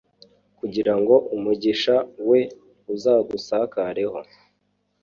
kugira 0.59 0.93
ngo 0.99 1.15
umugisha 1.35 1.95
we 2.29 2.39
uzagusakareho 2.93 4.17